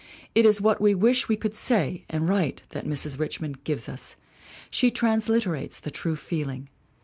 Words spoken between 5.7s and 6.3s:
the true